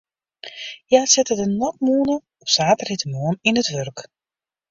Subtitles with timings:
[0.89, 3.97] Hja sette de nôtmûne op saterdeitemoarn yn it wurk.